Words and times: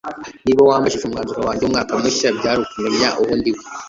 niba 0.45 0.61
wambajije 0.69 1.05
umwanzuro 1.05 1.39
wanjye 1.47 1.63
w'umwaka 1.63 1.91
mushya, 2.01 2.27
byari 2.37 2.59
ukumenya 2.65 3.09
uwo 3.21 3.33
ndiwe 3.39 3.61